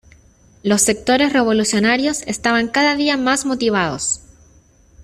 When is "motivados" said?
3.45-4.21